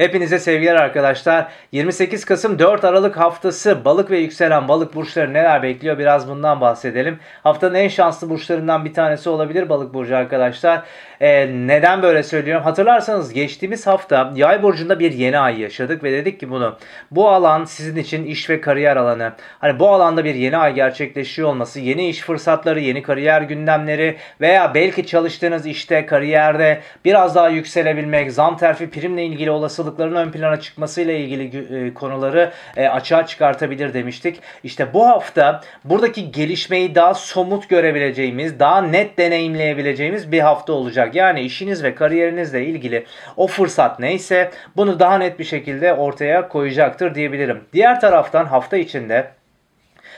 Hepinize 0.00 0.38
sevgiler 0.38 0.74
arkadaşlar. 0.74 1.48
28 1.72 2.24
Kasım 2.24 2.58
4 2.58 2.84
Aralık 2.84 3.16
haftası 3.16 3.84
balık 3.84 4.10
ve 4.10 4.18
yükselen 4.18 4.68
balık 4.68 4.94
burçları 4.94 5.32
neler 5.32 5.62
bekliyor 5.62 5.98
biraz 5.98 6.28
bundan 6.28 6.60
bahsedelim. 6.60 7.18
Haftanın 7.42 7.74
en 7.74 7.88
şanslı 7.88 8.30
burçlarından 8.30 8.84
bir 8.84 8.94
tanesi 8.94 9.30
olabilir 9.30 9.68
balık 9.68 9.94
burcu 9.94 10.16
arkadaşlar. 10.16 10.82
Ee, 11.20 11.46
neden 11.66 12.02
böyle 12.02 12.22
söylüyorum? 12.22 12.64
Hatırlarsanız 12.64 13.32
geçtiğimiz 13.32 13.86
hafta 13.86 14.32
yay 14.34 14.62
burcunda 14.62 14.98
bir 14.98 15.12
yeni 15.12 15.38
ay 15.38 15.60
yaşadık 15.60 16.04
ve 16.04 16.12
dedik 16.12 16.40
ki 16.40 16.50
bunu. 16.50 16.76
Bu 17.10 17.28
alan 17.28 17.64
sizin 17.64 17.96
için 17.96 18.24
iş 18.24 18.50
ve 18.50 18.60
kariyer 18.60 18.96
alanı. 18.96 19.32
Hani 19.58 19.78
bu 19.78 19.88
alanda 19.88 20.24
bir 20.24 20.34
yeni 20.34 20.56
ay 20.56 20.74
gerçekleşiyor 20.74 21.48
olması, 21.48 21.80
yeni 21.80 22.08
iş 22.08 22.20
fırsatları, 22.20 22.80
yeni 22.80 23.02
kariyer 23.02 23.42
gündemleri 23.42 24.16
veya 24.40 24.74
belki 24.74 25.06
çalıştığınız 25.06 25.66
işte, 25.66 26.06
kariyerde 26.06 26.80
biraz 27.04 27.34
daha 27.34 27.48
yükselebilmek, 27.48 28.32
zam 28.32 28.56
terfi, 28.56 28.90
primle 28.90 29.24
ilgili 29.24 29.50
olasılık 29.50 29.89
olasılıkların 29.90 30.14
ön 30.14 30.32
plana 30.32 30.60
çıkmasıyla 30.60 31.14
ilgili 31.14 31.86
e, 31.86 31.94
konuları 31.94 32.50
e, 32.76 32.88
açığa 32.88 33.26
çıkartabilir 33.26 33.94
demiştik. 33.94 34.40
İşte 34.64 34.94
bu 34.94 35.08
hafta 35.08 35.60
buradaki 35.84 36.32
gelişmeyi 36.32 36.94
daha 36.94 37.14
somut 37.14 37.68
görebileceğimiz, 37.68 38.58
daha 38.58 38.82
net 38.82 39.18
deneyimleyebileceğimiz 39.18 40.32
bir 40.32 40.40
hafta 40.40 40.72
olacak. 40.72 41.14
Yani 41.14 41.40
işiniz 41.40 41.82
ve 41.82 41.94
kariyerinizle 41.94 42.64
ilgili 42.64 43.06
o 43.36 43.46
fırsat 43.46 44.00
neyse 44.00 44.50
bunu 44.76 45.00
daha 45.00 45.18
net 45.18 45.38
bir 45.38 45.44
şekilde 45.44 45.94
ortaya 45.94 46.48
koyacaktır 46.48 47.14
diyebilirim. 47.14 47.64
Diğer 47.72 48.00
taraftan 48.00 48.44
hafta 48.44 48.76
içinde 48.76 49.39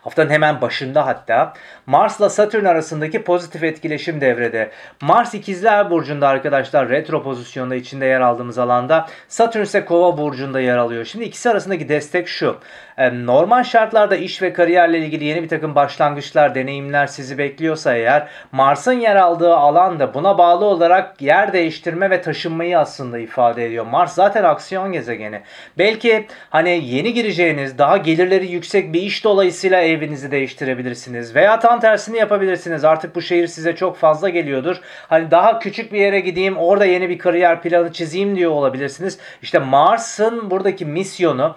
Haftanın 0.00 0.30
hemen 0.30 0.60
başında 0.60 1.06
hatta 1.06 1.52
Mars'la 1.86 2.28
Satürn 2.28 2.64
arasındaki 2.64 3.22
pozitif 3.22 3.62
etkileşim 3.62 4.20
devrede. 4.20 4.70
Mars 5.00 5.34
ikizler 5.34 5.90
burcunda 5.90 6.28
arkadaşlar 6.28 6.88
retro 6.88 7.22
pozisyonda 7.22 7.74
içinde 7.74 8.06
yer 8.06 8.20
aldığımız 8.20 8.58
alanda. 8.58 9.06
Satürn 9.28 9.62
ise 9.62 9.84
kova 9.84 10.18
burcunda 10.18 10.60
yer 10.60 10.76
alıyor. 10.76 11.04
Şimdi 11.04 11.24
ikisi 11.24 11.50
arasındaki 11.50 11.88
destek 11.88 12.28
şu. 12.28 12.58
Normal 13.12 13.64
şartlarda 13.64 14.16
iş 14.16 14.42
ve 14.42 14.52
kariyerle 14.52 14.98
ilgili 14.98 15.24
yeni 15.24 15.42
bir 15.42 15.48
takım 15.48 15.74
başlangıçlar, 15.74 16.54
deneyimler 16.54 17.06
sizi 17.06 17.38
bekliyorsa 17.38 17.94
eğer 17.94 18.28
Mars'ın 18.52 18.92
yer 18.92 19.16
aldığı 19.16 19.54
alan 19.54 20.00
da 20.00 20.14
buna 20.14 20.38
bağlı 20.38 20.64
olarak 20.64 21.22
yer 21.22 21.52
değiştirme 21.52 22.10
ve 22.10 22.22
taşınmayı 22.22 22.78
aslında 22.78 23.18
ifade 23.18 23.66
ediyor. 23.66 23.86
Mars 23.86 24.14
zaten 24.14 24.44
aksiyon 24.44 24.92
gezegeni. 24.92 25.40
Belki 25.78 26.26
hani 26.50 26.80
yeni 26.84 27.14
gireceğiniz 27.14 27.78
daha 27.78 27.96
gelirleri 27.96 28.46
yüksek 28.52 28.92
bir 28.92 29.02
iş 29.02 29.24
dolayısıyla 29.24 29.80
evinizi 29.86 30.30
değiştirebilirsiniz. 30.30 31.34
Veya 31.34 31.58
tam 31.58 31.80
tersini 31.80 32.18
yapabilirsiniz. 32.18 32.84
Artık 32.84 33.14
bu 33.14 33.22
şehir 33.22 33.46
size 33.46 33.76
çok 33.76 33.96
fazla 33.96 34.28
geliyordur. 34.28 34.80
Hani 35.08 35.30
daha 35.30 35.58
küçük 35.58 35.92
bir 35.92 36.00
yere 36.00 36.20
gideyim 36.20 36.56
orada 36.56 36.84
yeni 36.84 37.08
bir 37.08 37.18
kariyer 37.18 37.62
planı 37.62 37.92
çizeyim 37.92 38.36
diyor 38.36 38.50
olabilirsiniz. 38.50 39.18
İşte 39.42 39.58
Mars'ın 39.58 40.50
buradaki 40.50 40.84
misyonu 40.84 41.56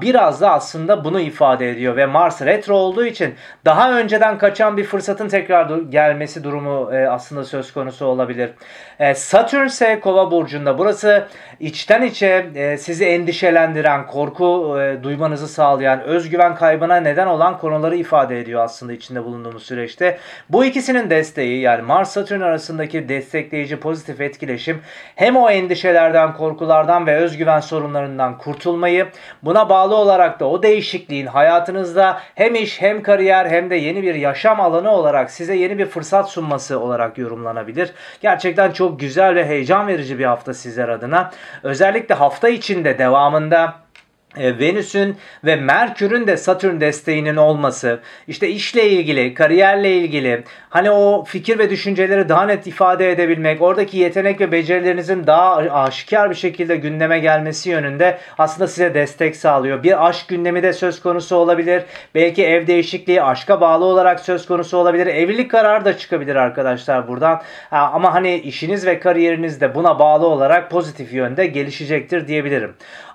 biraz 0.00 0.40
da 0.40 0.52
aslında 0.52 1.04
bunu 1.04 1.20
ifade 1.20 1.70
ediyor. 1.70 1.96
Ve 1.96 2.06
Mars 2.06 2.42
retro 2.42 2.74
olduğu 2.74 3.04
için 3.04 3.34
daha 3.64 3.98
önceden 3.98 4.38
kaçan 4.38 4.76
bir 4.76 4.84
fırsatın 4.84 5.28
tekrar 5.28 5.78
gelmesi 5.78 6.44
durumu 6.44 6.94
e, 6.94 7.08
aslında 7.08 7.44
söz 7.44 7.72
konusu 7.72 8.06
olabilir. 8.06 8.50
E, 8.98 9.14
Satürn 9.14 9.66
ise 9.66 10.00
kova 10.00 10.30
burcunda. 10.30 10.78
Burası 10.78 11.26
içten 11.60 12.02
içe 12.02 12.46
e, 12.54 12.76
sizi 12.76 13.04
endişelendiren, 13.04 14.06
korku 14.06 14.78
duymanızı 15.02 15.48
sağlayan, 15.48 16.00
özgüven 16.00 16.54
kaybına 16.54 16.96
neden 16.96 17.26
olan 17.26 17.58
konuları 17.68 17.96
ifade 17.96 18.40
ediyor 18.40 18.64
aslında 18.64 18.92
içinde 18.92 19.24
bulunduğumuz 19.24 19.62
süreçte. 19.62 20.18
Bu 20.48 20.64
ikisinin 20.64 21.10
desteği 21.10 21.60
yani 21.60 21.82
Mars 21.82 22.12
Satürn 22.12 22.40
arasındaki 22.40 23.08
destekleyici 23.08 23.80
pozitif 23.80 24.20
etkileşim 24.20 24.80
hem 25.14 25.36
o 25.36 25.50
endişelerden, 25.50 26.34
korkulardan 26.34 27.06
ve 27.06 27.16
özgüven 27.16 27.60
sorunlarından 27.60 28.38
kurtulmayı 28.38 29.06
buna 29.42 29.68
bağlı 29.68 29.96
olarak 29.96 30.40
da 30.40 30.48
o 30.48 30.62
değişikliğin 30.62 31.26
hayatınızda 31.26 32.20
hem 32.34 32.54
iş 32.54 32.82
hem 32.82 33.02
kariyer 33.02 33.46
hem 33.46 33.70
de 33.70 33.76
yeni 33.76 34.02
bir 34.02 34.14
yaşam 34.14 34.60
alanı 34.60 34.90
olarak 34.90 35.30
size 35.30 35.56
yeni 35.56 35.78
bir 35.78 35.86
fırsat 35.86 36.30
sunması 36.30 36.80
olarak 36.80 37.18
yorumlanabilir. 37.18 37.92
Gerçekten 38.20 38.72
çok 38.72 39.00
güzel 39.00 39.34
ve 39.34 39.46
heyecan 39.46 39.86
verici 39.86 40.18
bir 40.18 40.24
hafta 40.24 40.54
sizler 40.54 40.88
adına. 40.88 41.30
Özellikle 41.62 42.14
hafta 42.14 42.48
içinde 42.48 42.98
devamında 42.98 43.87
Venüs'ün 44.36 45.16
ve 45.44 45.56
Merkür'ün 45.56 46.26
de 46.26 46.36
Satürn 46.36 46.80
desteğinin 46.80 47.36
olması, 47.36 48.00
işte 48.26 48.48
işle 48.48 48.90
ilgili, 48.90 49.34
kariyerle 49.34 49.96
ilgili, 49.96 50.44
hani 50.70 50.90
o 50.90 51.24
fikir 51.24 51.58
ve 51.58 51.70
düşünceleri 51.70 52.28
daha 52.28 52.46
net 52.46 52.66
ifade 52.66 53.10
edebilmek, 53.10 53.62
oradaki 53.62 53.98
yetenek 53.98 54.40
ve 54.40 54.52
becerilerinizin 54.52 55.26
daha 55.26 55.56
aşikar 55.56 56.30
bir 56.30 56.34
şekilde 56.34 56.76
gündeme 56.76 57.18
gelmesi 57.18 57.70
yönünde 57.70 58.18
aslında 58.38 58.68
size 58.68 58.94
destek 58.94 59.36
sağlıyor. 59.36 59.82
Bir 59.82 60.08
aşk 60.08 60.28
gündemi 60.28 60.62
de 60.62 60.72
söz 60.72 61.02
konusu 61.02 61.36
olabilir. 61.36 61.82
Belki 62.14 62.44
ev 62.44 62.66
değişikliği 62.66 63.22
aşka 63.22 63.60
bağlı 63.60 63.84
olarak 63.84 64.20
söz 64.20 64.46
konusu 64.46 64.76
olabilir. 64.76 65.06
Evlilik 65.06 65.50
kararı 65.50 65.84
da 65.84 65.98
çıkabilir 65.98 66.36
arkadaşlar 66.36 67.08
buradan. 67.08 67.42
Ama 67.70 68.14
hani 68.14 68.34
işiniz 68.36 68.86
ve 68.86 69.00
kariyeriniz 69.00 69.60
de 69.60 69.74
buna 69.74 69.98
bağlı 69.98 70.26
olarak 70.26 70.70
pozitif 70.70 71.12
yönde 71.12 71.46
gelişecektir 71.46 72.28
diyebilirim. 72.28 72.74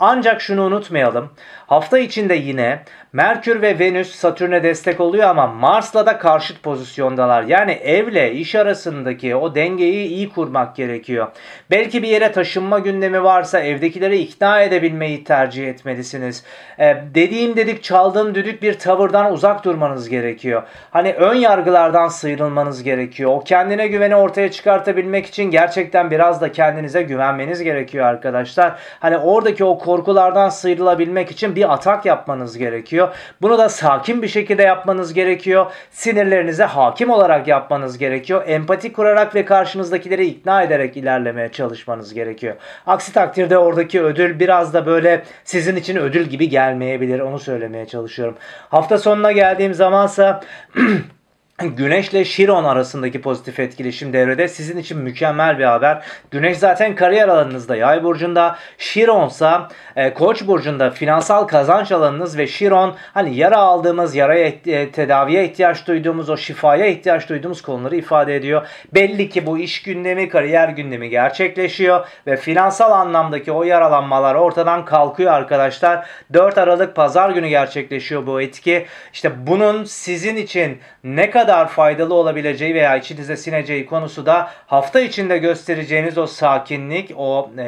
Ancak 0.00 0.40
şunu 0.40 0.62
unutmayalım. 0.62 1.30
Hafta 1.66 1.98
içinde 1.98 2.34
yine 2.34 2.82
Merkür 3.14 3.62
ve 3.62 3.78
Venüs 3.78 4.14
Satürn'e 4.14 4.62
destek 4.62 5.00
oluyor 5.00 5.28
ama 5.28 5.46
Mars'la 5.46 6.06
da 6.06 6.18
karşıt 6.18 6.62
pozisyondalar. 6.62 7.42
Yani 7.42 7.72
evle 7.72 8.32
iş 8.32 8.54
arasındaki 8.54 9.36
o 9.36 9.54
dengeyi 9.54 10.06
iyi 10.06 10.28
kurmak 10.28 10.76
gerekiyor. 10.76 11.28
Belki 11.70 12.02
bir 12.02 12.08
yere 12.08 12.32
taşınma 12.32 12.78
gündemi 12.78 13.22
varsa 13.22 13.60
evdekileri 13.60 14.18
ikna 14.18 14.62
edebilmeyi 14.62 15.24
tercih 15.24 15.68
etmelisiniz. 15.68 16.44
Ee, 16.78 16.96
dediğim 17.14 17.56
dedik 17.56 17.82
çaldığım 17.82 18.34
düdük 18.34 18.62
bir 18.62 18.78
tavırdan 18.78 19.32
uzak 19.32 19.64
durmanız 19.64 20.08
gerekiyor. 20.08 20.62
Hani 20.90 21.12
ön 21.12 21.34
yargılardan 21.34 22.08
sıyrılmanız 22.08 22.82
gerekiyor. 22.82 23.30
O 23.30 23.40
kendine 23.40 23.86
güveni 23.86 24.16
ortaya 24.16 24.50
çıkartabilmek 24.50 25.26
için 25.26 25.44
gerçekten 25.44 26.10
biraz 26.10 26.40
da 26.40 26.52
kendinize 26.52 27.02
güvenmeniz 27.02 27.62
gerekiyor 27.62 28.06
arkadaşlar. 28.06 28.78
Hani 29.00 29.18
oradaki 29.18 29.64
o 29.64 29.78
korkulardan 29.84 30.48
sıyrılabilmek 30.48 31.30
için 31.30 31.56
bir 31.56 31.72
atak 31.72 32.06
yapmanız 32.06 32.58
gerekiyor. 32.58 33.14
Bunu 33.42 33.58
da 33.58 33.68
sakin 33.68 34.22
bir 34.22 34.28
şekilde 34.28 34.62
yapmanız 34.62 35.14
gerekiyor. 35.14 35.66
Sinirlerinize 35.90 36.64
hakim 36.64 37.10
olarak 37.10 37.48
yapmanız 37.48 37.98
gerekiyor. 37.98 38.42
Empati 38.46 38.92
kurarak 38.92 39.34
ve 39.34 39.44
karşınızdakileri 39.44 40.26
ikna 40.26 40.62
ederek 40.62 40.96
ilerlemeye 40.96 41.48
çalışmanız 41.48 42.14
gerekiyor. 42.14 42.56
Aksi 42.86 43.12
takdirde 43.12 43.58
oradaki 43.58 44.02
ödül 44.02 44.40
biraz 44.40 44.74
da 44.74 44.86
böyle 44.86 45.22
sizin 45.44 45.76
için 45.76 45.96
ödül 45.96 46.24
gibi 46.24 46.48
gelmeyebilir. 46.48 47.20
Onu 47.20 47.38
söylemeye 47.38 47.86
çalışıyorum. 47.86 48.36
Hafta 48.70 48.98
sonuna 48.98 49.32
geldiğim 49.32 49.74
zamansa 49.74 50.40
Güneşle 51.58 52.24
Şiron 52.24 52.64
arasındaki 52.64 53.20
pozitif 53.20 53.60
etkileşim 53.60 54.12
devrede 54.12 54.48
sizin 54.48 54.78
için 54.78 54.98
mükemmel 54.98 55.58
bir 55.58 55.64
haber. 55.64 56.04
Güneş 56.30 56.58
zaten 56.58 56.94
kariyer 56.94 57.28
alanınızda 57.28 57.76
yay 57.76 58.04
burcunda. 58.04 58.58
Şiron 58.78 59.28
ise 59.28 59.50
e, 59.96 60.14
koç 60.14 60.46
burcunda 60.46 60.90
finansal 60.90 61.44
kazanç 61.44 61.92
alanınız 61.92 62.38
ve 62.38 62.46
Şiron 62.46 62.94
hani 63.14 63.36
yara 63.36 63.56
aldığımız, 63.56 64.14
yaraya 64.14 64.46
e, 64.46 64.90
tedaviye 64.90 65.44
ihtiyaç 65.44 65.86
duyduğumuz, 65.86 66.30
o 66.30 66.36
şifaya 66.36 66.86
ihtiyaç 66.86 67.28
duyduğumuz 67.28 67.62
konuları 67.62 67.96
ifade 67.96 68.36
ediyor. 68.36 68.66
Belli 68.94 69.28
ki 69.28 69.46
bu 69.46 69.58
iş 69.58 69.82
gündemi, 69.82 70.28
kariyer 70.28 70.68
gündemi 70.68 71.10
gerçekleşiyor 71.10 72.06
ve 72.26 72.36
finansal 72.36 72.92
anlamdaki 72.92 73.52
o 73.52 73.62
yaralanmalar 73.62 74.34
ortadan 74.34 74.84
kalkıyor 74.84 75.32
arkadaşlar. 75.32 76.06
4 76.32 76.58
Aralık 76.58 76.96
pazar 76.96 77.30
günü 77.30 77.48
gerçekleşiyor 77.48 78.26
bu 78.26 78.40
etki. 78.40 78.86
İşte 79.12 79.46
bunun 79.46 79.84
sizin 79.84 80.36
için 80.36 80.78
ne 81.04 81.30
kadar 81.30 81.43
kadar 81.44 81.68
faydalı 81.68 82.14
olabileceği 82.14 82.74
veya 82.74 82.96
içinize 82.96 83.36
sineceği 83.36 83.86
konusu 83.86 84.26
da 84.26 84.50
hafta 84.66 85.00
içinde 85.00 85.38
göstereceğiniz 85.38 86.18
o 86.18 86.26
sakinlik, 86.26 87.12
o 87.16 87.50
e, 87.58 87.64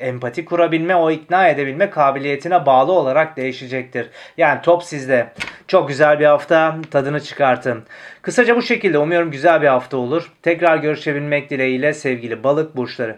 empati 0.00 0.44
kurabilme, 0.44 0.96
o 0.96 1.10
ikna 1.10 1.48
edebilme 1.48 1.90
kabiliyetine 1.90 2.66
bağlı 2.66 2.92
olarak 2.92 3.36
değişecektir. 3.36 4.10
Yani 4.36 4.62
top 4.62 4.82
sizde. 4.82 5.26
Çok 5.68 5.88
güzel 5.88 6.20
bir 6.20 6.24
hafta. 6.24 6.76
Tadını 6.90 7.20
çıkartın. 7.20 7.84
Kısaca 8.22 8.56
bu 8.56 8.62
şekilde 8.62 8.98
umuyorum 8.98 9.30
güzel 9.30 9.62
bir 9.62 9.68
hafta 9.68 9.96
olur. 9.96 10.32
Tekrar 10.42 10.76
görüşebilmek 10.76 11.50
dileğiyle 11.50 11.94
sevgili 11.94 12.44
balık 12.44 12.76
burçları. 12.76 13.16